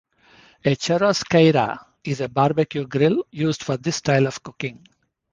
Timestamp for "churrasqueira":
0.83-1.77